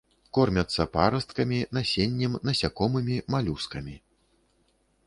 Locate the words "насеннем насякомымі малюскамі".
1.79-3.95